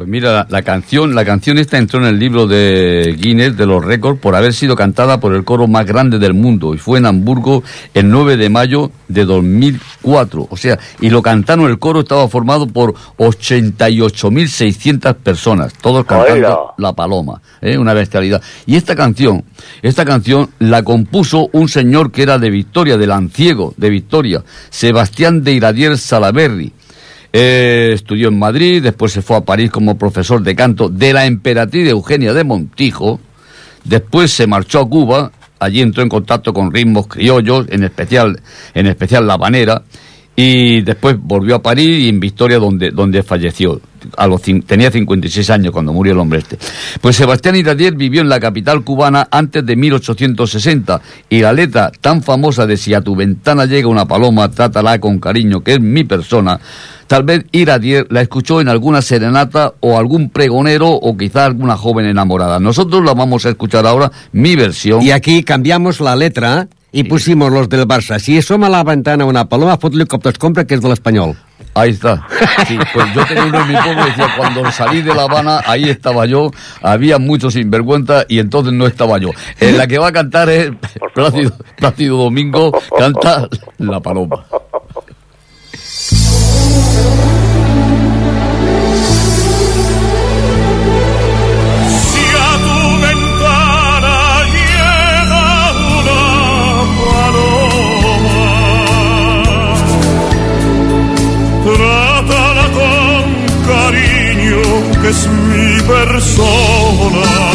[0.00, 3.66] Pues mira, la, la canción, la canción esta entró en el libro de Guinness de
[3.66, 7.00] los récords por haber sido cantada por el coro más grande del mundo y fue
[7.00, 10.46] en Hamburgo el 9 de mayo de 2004.
[10.48, 16.72] O sea, y lo cantaron, el coro estaba formado por 88.600 personas, todos cantando.
[16.78, 17.76] La Paloma, ¿eh?
[17.76, 18.40] una bestialidad.
[18.64, 19.44] Y esta canción,
[19.82, 25.44] esta canción la compuso un señor que era de Victoria, del Anciego de Victoria, Sebastián
[25.44, 26.72] de Iradier Salaberry.
[27.32, 31.26] Eh, estudió en Madrid, después se fue a París como profesor de canto de la
[31.26, 33.20] emperatriz Eugenia de Montijo
[33.84, 38.40] Después se marchó a Cuba, allí entró en contacto con ritmos criollos, en especial,
[38.74, 39.82] en especial la banera,
[40.36, 43.80] y después volvió a París y en Victoria donde, donde falleció.
[44.16, 46.58] A los, tenía 56 años cuando murió el hombre este.
[47.02, 52.22] Pues Sebastián Iradier vivió en la capital cubana antes de 1860 y la letra tan
[52.22, 56.04] famosa de Si a tu ventana llega una paloma, trátala con cariño, que es mi
[56.04, 56.58] persona,
[57.10, 62.06] tal vez Iradier la escuchó en alguna serenata o algún pregonero o quizá alguna joven
[62.06, 62.60] enamorada.
[62.60, 65.02] Nosotros la vamos a escuchar ahora, mi versión.
[65.02, 68.20] Y aquí cambiamos la letra y pusimos los del Barça.
[68.20, 71.36] Si asoma a la ventana una paloma, fot-li cop compra, que es del español.
[71.74, 72.28] Ahí está.
[72.68, 75.90] Sí, pues yo tenía uno en mi pueblo decía, cuando salí de La Habana, ahí
[75.90, 79.30] estaba yo, había muchos sinvergüenza y entonces no estaba yo.
[79.58, 80.70] En la que va a cantar es.
[81.12, 84.46] Plácido, Plácido Domingo, canta La Paloma.
[105.10, 107.49] Es mi persona.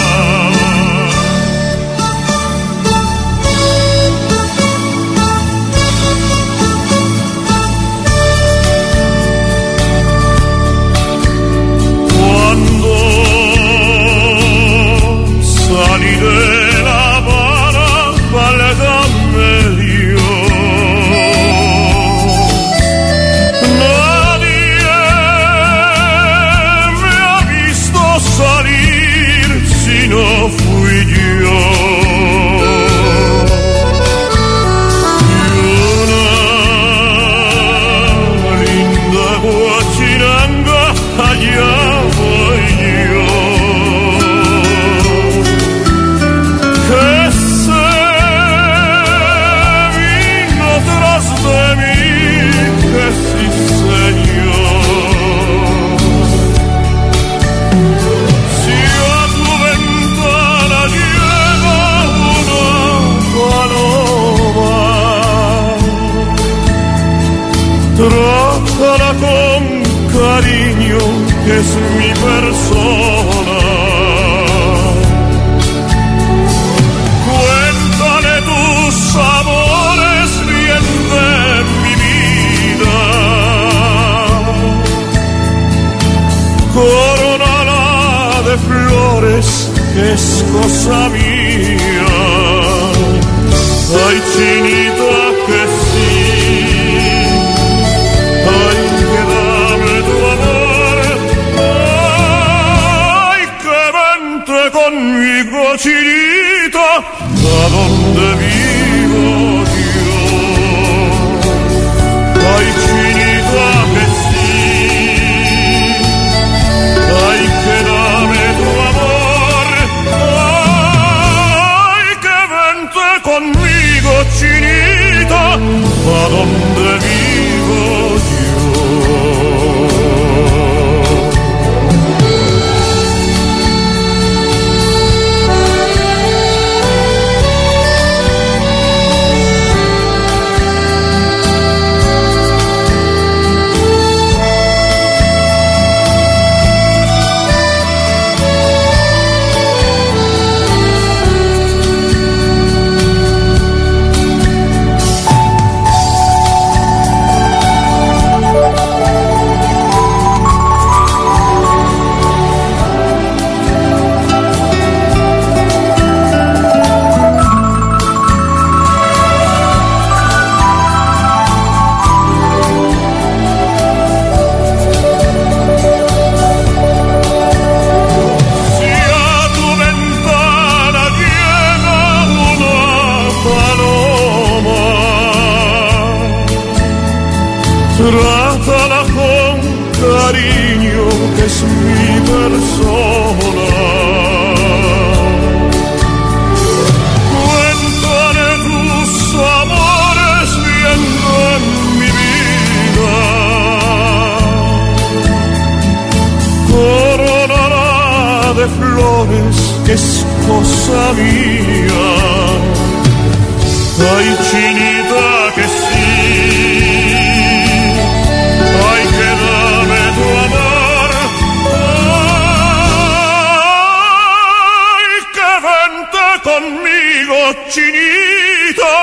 [226.56, 227.36] Conmigo,
[227.68, 228.93] chinita.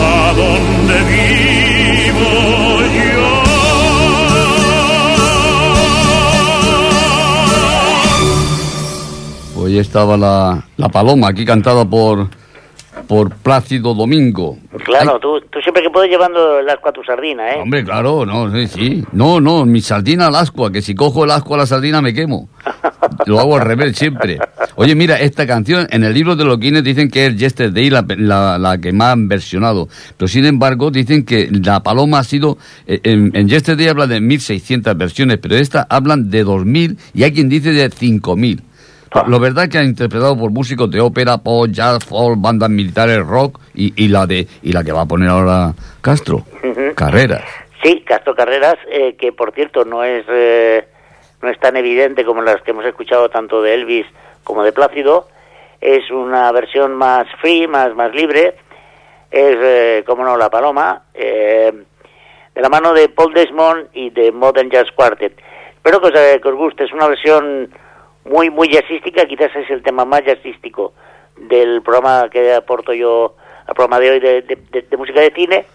[0.00, 2.30] ¿A dónde vivo
[9.56, 9.66] yo?
[9.66, 12.28] Ahí estaba la, la paloma, aquí cantada por,
[13.06, 14.56] por Plácido Domingo.
[14.84, 17.60] Claro, tú, tú siempre que puedes llevando el asco a tu sardina, ¿eh?
[17.60, 19.04] Hombre, claro, no, sí, sí.
[19.12, 22.14] No, no, mi sardina al ascua, que si cojo el asco a la sardina me
[22.14, 22.48] quemo.
[23.26, 24.38] Lo hago al revés siempre.
[24.76, 28.04] Oye, mira, esta canción, en el libro de los Guinness dicen que es Yesterday la,
[28.16, 29.88] la, la que más han versionado.
[30.16, 32.58] Pero sin embargo, dicen que la paloma ha sido.
[32.86, 37.32] eh, En, en Yesterday habla de 1600 versiones, pero esta hablan de 2000 y hay
[37.32, 38.62] quien dice de 5000.
[39.10, 39.24] Ah.
[39.26, 43.58] Lo verdad que ha interpretado por músicos de ópera, pop, jazz, folk, bandas militares, rock
[43.74, 45.72] y, y la de y la que va a poner ahora
[46.02, 46.44] Castro.
[46.94, 47.44] Carreras.
[47.82, 50.86] Sí, Castro Carreras, eh, que por cierto no es eh,
[51.42, 54.06] no es tan evidente como las que hemos escuchado tanto de Elvis
[54.44, 55.28] como de Plácido.
[55.80, 58.54] Es una versión más free, más más libre.
[59.30, 61.72] Es, eh, como no, La Paloma, eh,
[62.54, 65.38] de la mano de Paul Desmond y de Modern Jazz Quartet.
[65.76, 66.84] Espero que os, eh, que os guste.
[66.84, 67.70] Es una versión
[68.24, 69.26] muy muy jazzística.
[69.26, 70.92] Quizás es el tema más jazzístico
[71.36, 73.36] del programa que aporto yo
[73.66, 75.66] al programa de hoy de, de- de- de música de cine.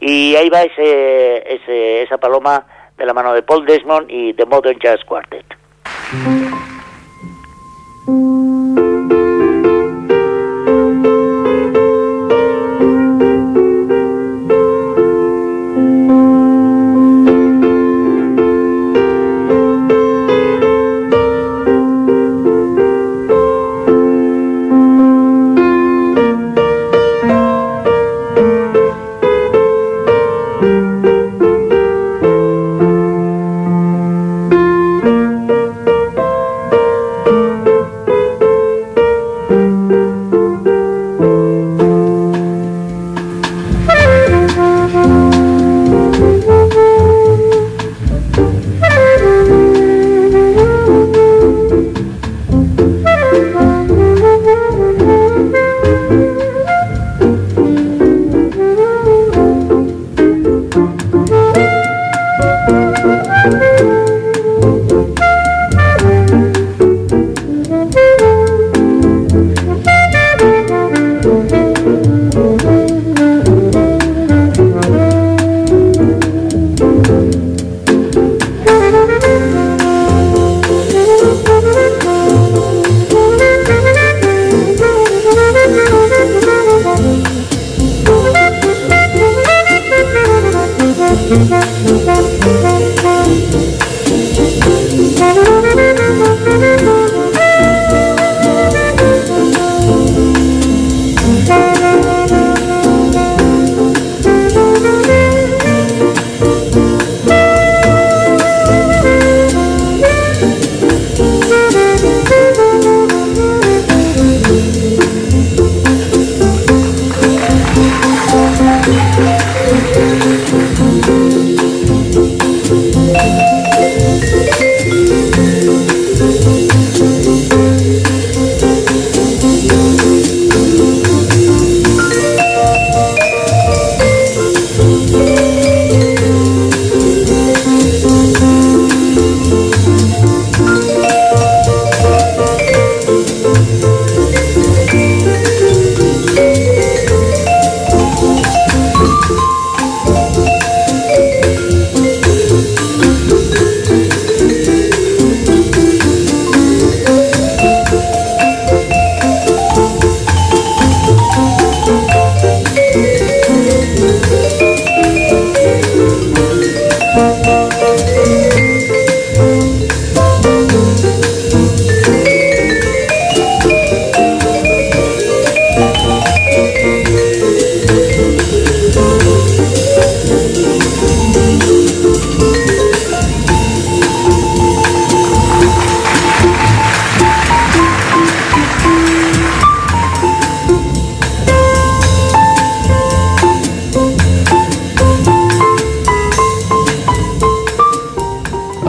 [0.00, 2.66] Y ahí va ese, ese, esa paloma
[3.02, 5.44] de la mano de Paul Desmond y The Modern Jazz Quartet.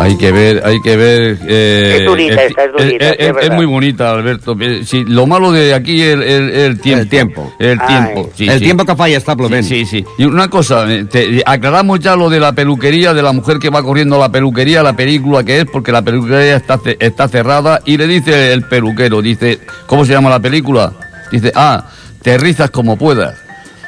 [0.03, 1.37] Hay que ver, hay que ver.
[1.47, 3.55] eh, Es durita el- esta, es durita, sí, es es verdad.
[3.55, 4.55] muy bonita, Alberto.
[4.59, 7.01] Eh, Sí, lo malo de aquí es el, el- el tiempo.
[7.03, 7.53] El tiempo.
[7.59, 8.29] El tiempo.
[8.35, 8.65] sí, el sí.
[8.65, 10.05] tiempo que falla está Sí, sí, sí.
[10.17, 13.69] Y una cosa, eh, te- aclaramos ya lo de la peluquería, de la mujer que
[13.69, 17.27] va corriendo a la peluquería, la película que es, porque la peluquería está, ce- está
[17.27, 20.91] cerrada y le dice el peluquero, dice, ¿cómo se llama la película?
[21.31, 21.85] Dice, ah,
[22.21, 23.35] te rizas como puedas.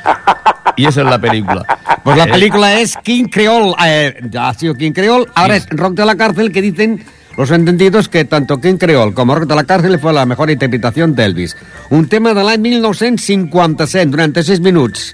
[0.78, 1.64] Y esa es la película.
[2.04, 5.68] Pues la Eh, película es King Creole, eh, ya ha sido King Creole, ahora es
[5.70, 7.04] Rock de la Cárcel que dicen
[7.38, 11.16] los entendidos que tanto King Creole como Rock de la Cárcel fue la mejor interpretación
[11.16, 11.56] d'Elvis.
[11.90, 15.14] Un tema de l'any 1957, durant 6 minuts,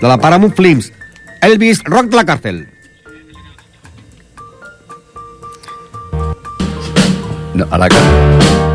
[0.00, 0.92] de la Paramount Films.
[1.40, 2.68] Elvis, Rock de la Cárcel.
[7.54, 8.71] no, a la cara.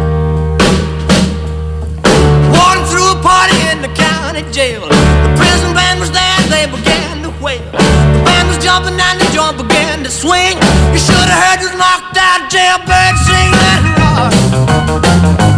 [6.58, 7.62] They began to wail.
[7.72, 10.58] The band was jumping and the joint began to swing.
[10.90, 13.50] You should have heard this knocked out jailbird sing.
[13.62, 14.34] Let it rock.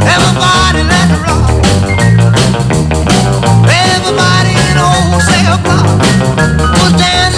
[0.04, 1.48] Everybody let it rock.
[3.96, 5.88] Everybody in the whole cell block
[6.84, 7.29] was dancing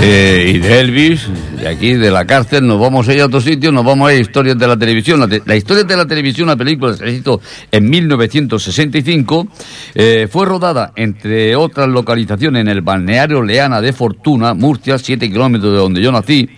[0.00, 1.28] jailhouse Y de, Elvis,
[1.70, 4.18] aquí, de la cárcel, nos vamos a ir a otro sitio, nos vamos a ir
[4.18, 5.20] a historias de la televisión.
[5.20, 7.40] La, te- la historia de la televisión, una película se hizo
[7.70, 9.48] en 1965,
[9.94, 15.72] eh, fue rodada, entre otras localizaciones, en el balneario Leana de Fortuna, Murcia, 7 kilómetros
[15.72, 16.48] de donde yo nací.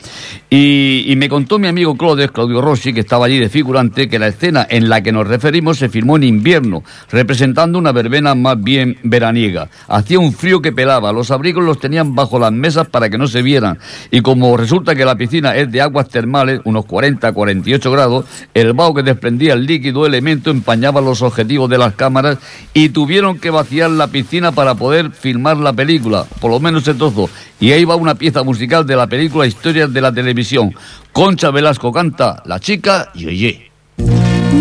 [0.50, 4.18] Y, y me contó mi amigo Claudio, Claudio Rossi, que estaba allí de figurante, que
[4.18, 8.62] la escena en la que nos referimos se filmó en invierno, representando una verbena más
[8.62, 9.68] bien veraniega.
[9.88, 13.26] Hacía un frío que pelaba, los abrigos los tenían bajo las mesas para que no
[13.28, 13.78] se vieran.
[14.10, 18.24] Y como resulta que la piscina es de aguas termales, unos 40, 48 grados,
[18.54, 22.38] el vaho que desprendía el líquido elemento empañaba los objetivos de las cámaras
[22.74, 26.94] y tuvieron que vaciar la piscina para poder filmar la película, por lo menos ese
[26.94, 27.28] trozo.
[27.60, 30.74] Y ahí va una pieza musical de la película Historias de la Televisión.
[31.12, 33.70] Concha Velasco canta La chica Yeye.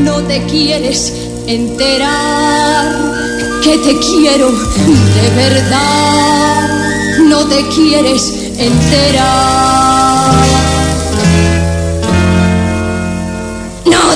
[0.04, 1.12] No te quieres
[1.48, 2.96] enterar
[3.64, 6.82] que te quiero de verdad.
[7.28, 10.01] No te quieres enterar.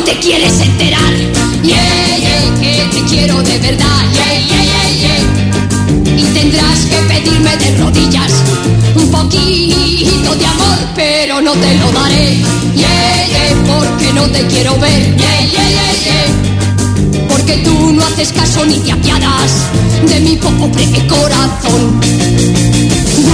[0.06, 1.14] Te quieres enterar.
[1.64, 4.04] Yeah, yeah, que te quiero de verdad.
[4.14, 6.22] Yeah, yeah, yeah, yeah.
[6.22, 8.32] Y tendrás que pedirme de rodillas
[8.96, 12.38] un poquito de amor, pero no te lo daré.
[12.76, 15.16] Yeah, yeah, porque no te quiero ver.
[15.18, 17.28] Yeah, yeah, yeah, yeah.
[17.28, 19.52] Porque tú no haces caso ni te apiadas
[20.08, 22.65] de mi pobre corazón.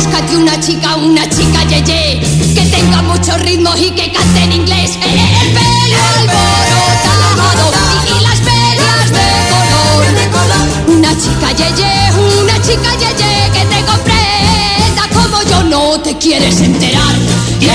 [0.03, 2.19] Búscate una chica, una chica yeye,
[2.55, 4.95] que tenga muchos ritmos y que cante en inglés.
[4.95, 6.81] Eh, eh, El pelo
[7.29, 10.97] alborotado y, y las velas de color.
[10.97, 11.93] Una chica yeye,
[12.41, 17.15] una chica yeye, que te comprenda como yo no te quieres enterar.
[17.59, 17.71] Yeah,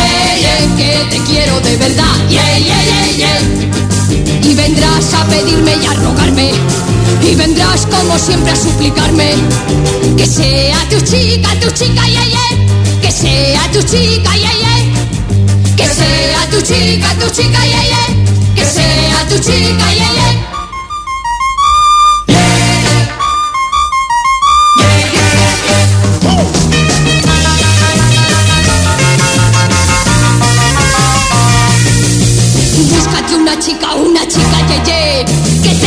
[0.77, 2.17] que te quiero de verdad.
[2.29, 3.41] Yeah, yeah, yeah.
[4.43, 6.51] Y vendrás a pedirme y a rogarme.
[7.29, 9.35] Y vendrás como siempre a suplicarme.
[10.17, 13.01] Que sea tu chica, tu chica, ye, ye.
[13.01, 14.77] Que sea tu chica, ye, ye.
[15.77, 18.03] Que sea tu chica, tu chica, ye, ye.
[18.55, 20.29] Que sea tu chica, ye, ye.
[32.89, 34.96] Búscate una chica, una chica ye, ye,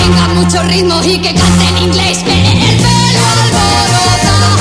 [0.09, 4.55] tenga mucho ritmo y que cante en inglés, que el pelo alborotado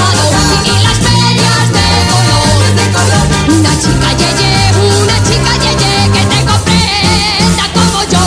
[0.64, 3.26] y las medias de color.
[3.58, 4.52] Una chica ye, ye,
[5.00, 8.24] una chica ye, ye, que te comprenda como yo.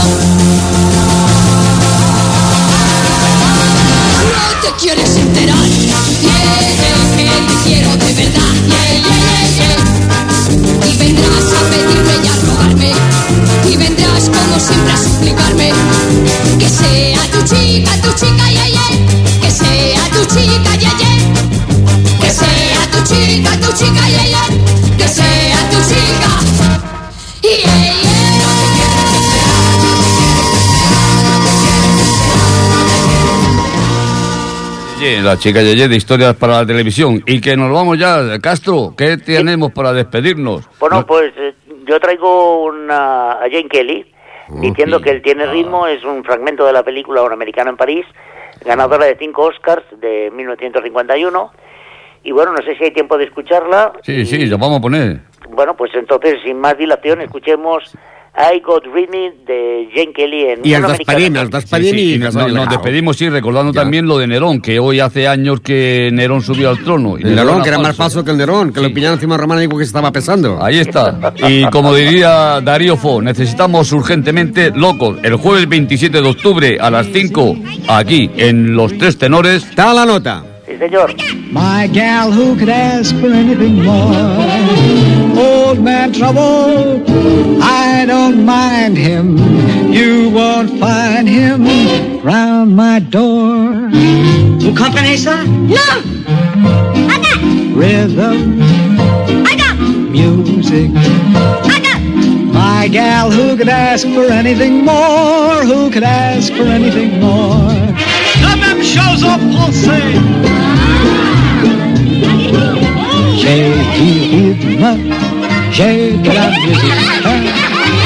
[4.34, 6.38] No te quieres enterar, ye, ye,
[7.18, 9.16] que te quiero de verdad, ye, ye,
[9.58, 9.91] ye, ye.
[14.26, 15.72] Como siempre a suplicarme.
[16.60, 18.88] Que sea tu chica, tu chica, ye, ye.
[19.42, 21.12] Que sea tu chica, ye, ye.
[22.22, 24.44] Que sea tu chica, tu chica, ye, ye.
[24.98, 26.32] Que sea tu chica.
[27.42, 27.56] Ye,
[35.00, 35.22] ye.
[35.24, 37.24] La chica Yeye de historias para la televisión.
[37.26, 40.64] Y que nos vamos ya, Castro, ¿qué tenemos para despedirnos?
[40.80, 41.54] Bueno, No- pues eh,
[41.92, 44.06] yo traigo una, a Jane Kelly,
[44.62, 48.06] diciendo que el tiene ritmo es un fragmento de la película Un americano en París,
[48.64, 51.52] ganadora de cinco Oscars de 1951.
[52.24, 53.92] Y bueno, no sé si hay tiempo de escucharla.
[54.04, 55.20] Sí, sí, ya vamos a poner.
[55.50, 57.94] Bueno, pues entonces, sin más dilación, escuchemos
[58.34, 60.74] I Got Rhythm de Jane Kelly en Y.
[60.74, 60.82] Sí,
[61.52, 62.34] despedim sí, i y nos,
[62.70, 63.82] despedimos, sí, recordando Ya.
[63.82, 67.18] también lo de Nerón, que hoy hace años que Nerón subió al trono.
[67.20, 69.62] y El Nerón, que era más falso que el Nerón, que lo pillaron encima romano
[69.62, 70.64] y dijo que se estaba pesando.
[70.64, 71.34] Ahí está.
[71.48, 75.18] Y como diría Darío Fo, necesitamos urgentemente locos.
[75.24, 77.58] El jueves 27 de octubre a las 5,
[77.90, 79.66] aquí, en Los Tres Tenores.
[79.66, 80.46] Está la nota.
[80.72, 81.14] Sí, señor.
[81.52, 84.16] My gal, who could ask for anything more?
[85.38, 87.04] Old man trouble,
[87.62, 89.38] I don't mind him.
[89.92, 91.68] You won't find him
[92.22, 93.90] round my door.
[93.92, 95.68] ¿Un company, son?
[95.68, 95.90] No,
[97.10, 97.42] I got,
[97.76, 98.62] Rhythm,
[99.46, 99.78] I got,
[100.10, 100.90] music.
[100.96, 102.00] I got
[102.54, 105.66] My gal, who could ask for anything more?
[105.66, 108.21] Who could ask for anything more?
[109.24, 110.10] Au français.
[113.38, 113.64] J'ai
[113.96, 114.86] du rythme,
[115.72, 117.02] j'ai de la musique.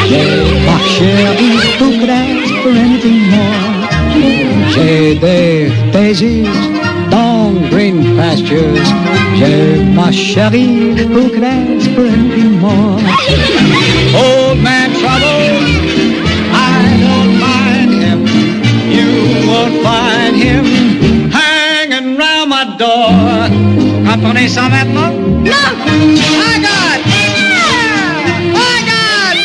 [0.09, 0.29] J'ai
[0.65, 3.75] ma chérie, could ask for anything more?
[4.73, 6.47] J'ai des daisies,
[7.09, 8.83] long green pastures.
[9.37, 12.99] J'ai ma chérie, who ask for anything more?
[14.13, 15.24] Old man trouble,
[24.25, 27.83] prenez ça maintenant Non I got yeah!
[28.55, 29.35] I got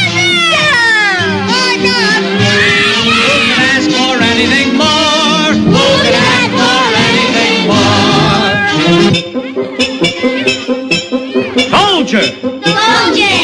[1.87, 3.05] got yeah!
[3.05, 3.14] Who
[3.49, 5.53] can ask for anything more?
[5.74, 8.53] Who can ask for anything more?
[11.70, 12.26] Soldier!
[13.14, 13.37] Soldier!